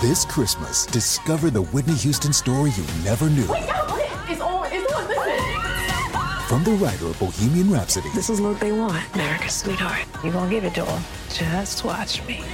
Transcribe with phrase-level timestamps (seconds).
[0.00, 3.44] This Christmas, discover the Whitney Houston story you never knew.
[3.48, 6.42] Wait, no, wait, it's on, it's on, listen.
[6.46, 10.04] From the writer of Bohemian Rhapsody This is what they want, America's sweetheart.
[10.22, 11.02] You gonna give it to them?
[11.30, 12.44] Just watch me.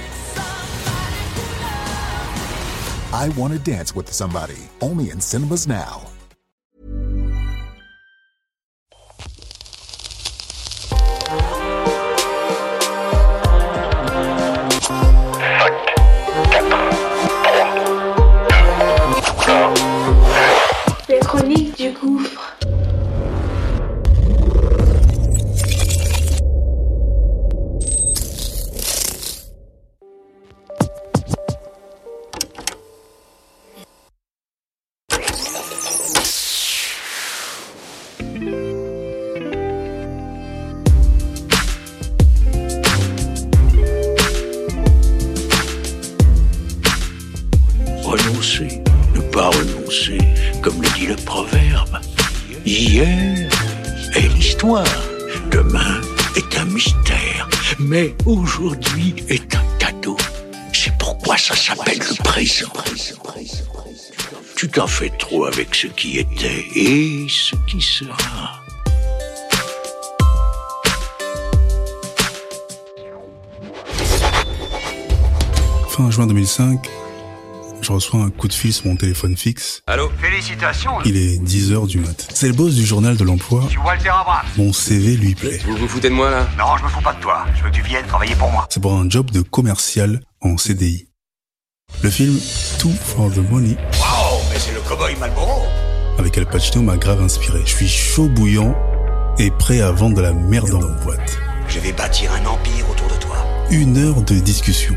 [3.13, 6.04] I Want to Dance with Somebody, only in cinemas now.
[50.61, 51.99] Comme le dit le proverbe.
[52.65, 53.49] Hier
[54.13, 54.85] est l'histoire,
[55.51, 56.01] demain
[56.35, 57.47] est un mystère,
[57.79, 60.17] mais aujourd'hui est un cadeau.
[60.73, 62.71] C'est pourquoi ça s'appelle le présent.
[64.57, 68.61] Tu t'en fais trop avec ce qui était et ce qui sera.
[75.89, 76.89] Fin juin 2005,
[77.85, 79.83] je reçois un coup de fil sur mon téléphone fixe.
[79.85, 82.27] Allô Félicitations Il est 10h du mat.
[82.33, 83.63] C'est le boss du journal de l'emploi.
[83.69, 85.59] Tu Walter Abrams Mon CV lui plaît.
[85.65, 86.47] Vous vous foutez de moi là?
[86.57, 87.45] Non, je me fous pas de toi.
[87.55, 88.67] Je veux que tu viennes travailler pour moi.
[88.71, 91.07] C'est pour un job de commercial en CDI.
[92.01, 92.39] Le film
[92.79, 95.65] Two for the Money Wow, mais c'est le cowboy Malboro
[96.17, 97.59] avec Al Pacino m'a grave inspiré.
[97.65, 98.73] Je suis chaud bouillant
[99.37, 101.37] et prêt à vendre de la merde en boîte.
[101.67, 103.35] Je vais bâtir un empire autour de toi.
[103.69, 104.95] Une heure de discussion.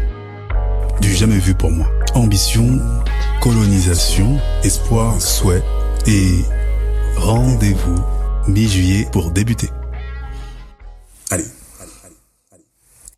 [1.00, 1.91] Du jamais vu pour moi.
[2.14, 2.80] Ambition,
[3.40, 5.62] colonisation, espoir, souhait
[6.06, 6.44] et
[7.16, 8.02] rendez-vous
[8.48, 9.69] mi-juillet pour débuter.
[11.30, 11.44] Allez.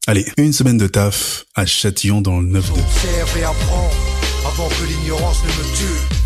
[0.06, 2.70] Allez, une semaine de taf à Châtillon dans le 9-2.
[2.72, 3.90] Observe et apprends
[4.46, 6.20] avant que l'ignorance ne me tue.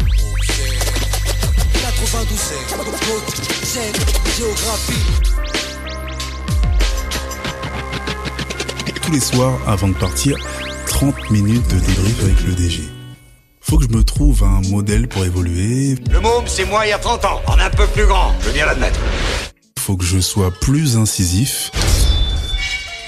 [2.04, 2.38] 92
[4.38, 4.92] géographie.
[9.02, 10.36] Tous les soirs, avant de partir,
[10.94, 12.84] 30 minutes de débrief avec le DG.
[13.60, 15.96] Faut que je me trouve un modèle pour évoluer.
[16.08, 18.32] Le môme, c'est moi il y a 30 ans, en un peu plus grand.
[18.40, 19.00] Je veux bien l'admettre.
[19.76, 21.72] Faut que je sois plus incisif.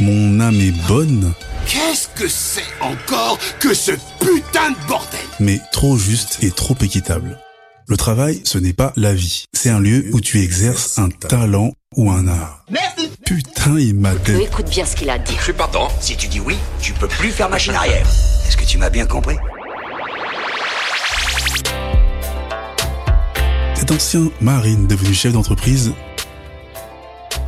[0.01, 1.33] Mon âme est bonne,
[1.65, 5.21] Qu'est-ce que c'est encore que ce putain de bordel?
[5.39, 7.39] Mais trop juste et trop équitable.
[7.87, 9.45] Le travail, ce n'est pas la vie.
[9.53, 12.65] C'est un lieu où tu exerces un talent ou un art.
[13.25, 15.37] Putain, il m'a dé- Écoute bien ce qu'il a à dire.
[15.39, 15.89] Je suis partant.
[16.01, 18.07] Si tu dis oui, tu peux plus faire machine arrière.
[18.47, 19.37] Est-ce que tu m'as bien compris?
[23.75, 25.93] Cet ancien marine devenu chef d'entreprise,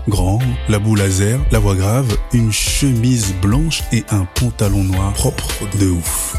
[0.08, 0.38] grand,
[0.68, 5.86] la boule laser, la voix grave, une chemise blanche et un pantalon noir propre de
[5.88, 6.36] ouf.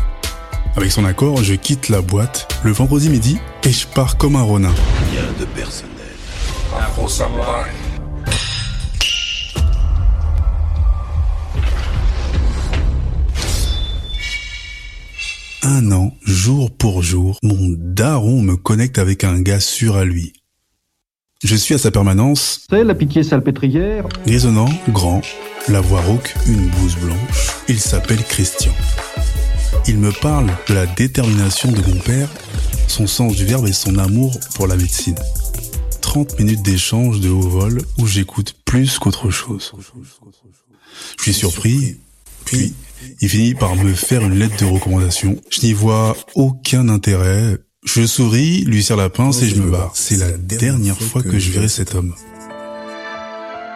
[0.76, 4.44] Avec son accord, je quitte la boîte le vendredi midi et je pars comme un
[4.44, 4.74] ronin.
[5.12, 5.96] Rien de personnel.
[6.80, 7.72] Afro samouraï.
[16.79, 20.34] Pour jour, mon daron me connecte avec un gars sûr à lui.
[21.44, 24.07] Je suis à sa permanence, C'est la pitié salpêtrière.
[24.25, 25.22] Grisonnant, grand,
[25.67, 27.50] la voix rauque, une blouse blanche.
[27.67, 28.72] Il s'appelle Christian.
[29.88, 32.29] Il me parle de la détermination de mon père,
[32.88, 35.19] son sens du verbe et son amour pour la médecine.
[36.01, 39.73] 30 minutes d'échange de haut vol où j'écoute plus qu'autre chose.
[41.17, 41.97] Je suis surpris,
[42.46, 42.74] puis
[43.22, 45.38] il finit par me faire une lettre de recommandation.
[45.50, 47.58] Je n'y vois aucun intérêt.
[47.86, 49.92] Je souris, lui serre la pince et je me barre.
[49.96, 52.14] C'est la dernière fois que je verrai cet homme.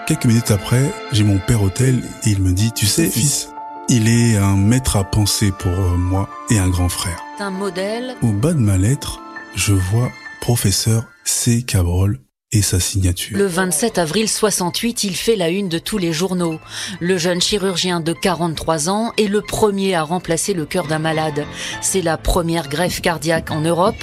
[0.07, 3.49] Quelques minutes après, j'ai mon père au tel et il me dit, tu sais, fils,
[3.87, 7.21] il est un maître à penser pour euh, moi et un grand frère.
[7.39, 8.15] Un modèle.
[8.21, 9.21] Au bas de ma lettre,
[9.55, 10.11] je vois
[10.41, 11.63] professeur C.
[11.63, 12.19] Cabrol
[12.53, 13.37] et sa signature.
[13.37, 16.59] Le 27 avril 68, il fait la une de tous les journaux.
[16.99, 21.45] Le jeune chirurgien de 43 ans est le premier à remplacer le cœur d'un malade.
[21.81, 23.95] C'est la première greffe cardiaque en Europe.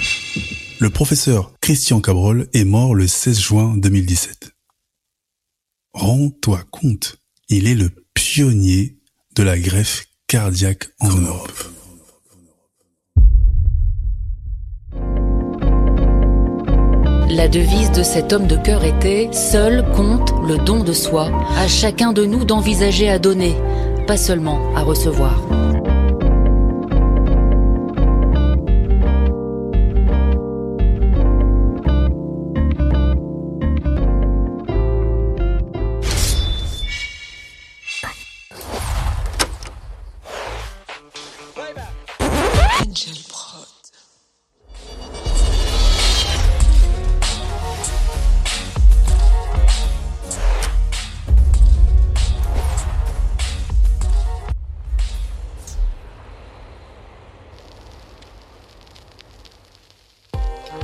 [0.81, 4.50] Le professeur Christian Cabrol est mort le 16 juin 2017.
[5.93, 7.17] Rends-toi compte,
[7.49, 8.99] il est le pionnier
[9.37, 11.80] de la greffe cardiaque en Europe.
[17.41, 21.69] La devise de cet homme de cœur était⁇ Seul compte le don de soi, à
[21.69, 23.57] chacun de nous d'envisager à donner,
[24.07, 25.41] pas seulement à recevoir⁇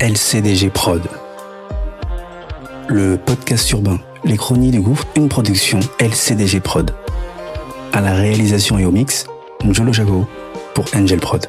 [0.00, 1.00] LCDG Prod.
[2.86, 6.94] Le podcast urbain, les chroniques du gouffre, une production LCDG Prod.
[7.94, 9.26] À la réalisation et au mix,
[9.64, 10.26] Njolo Jago
[10.74, 11.46] pour Angel Prod.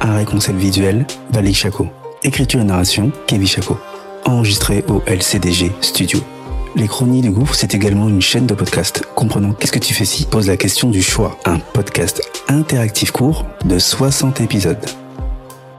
[0.00, 1.88] Un concept visuel, Valik Chaco.
[2.22, 3.76] Écriture et narration, Kevin Chaco.
[4.26, 6.20] Enregistré au LCDG Studio.
[6.76, 10.04] Les Chroniques du Gouffre, c'est également une chaîne de podcast comprenant Qu'est-ce que tu fais
[10.04, 11.36] si pose la question du choix.
[11.44, 14.86] Un podcast interactif court de 60 épisodes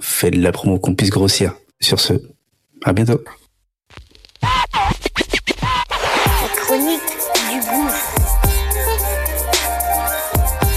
[0.00, 1.54] fais de la promo qu'on puisse grossir.
[1.80, 2.14] Sur ce,
[2.84, 3.20] à bientôt.
[4.42, 4.48] Les
[6.56, 7.00] chroniques
[7.50, 8.14] du gouffre.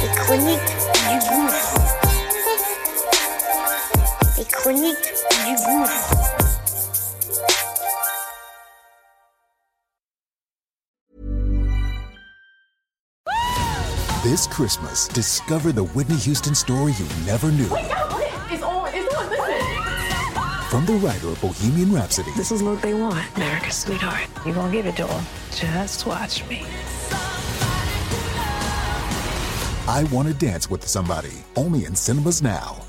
[0.01, 0.71] Les chroniques
[1.09, 1.73] du gouffre.
[4.38, 5.13] Les chroniques
[5.45, 6.12] du gouffre.
[14.23, 17.68] This Christmas, discover the Whitney Houston story you never knew.
[20.71, 24.25] From the writer of Bohemian Rhapsody This is what they want, America's sweetheart.
[24.45, 25.25] You gonna give it to them.
[25.53, 26.65] Just watch me.
[29.85, 32.85] I Want to Dance with Somebody, only in cinemas now.